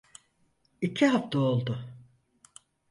[0.81, 1.89] İki hafta oldu.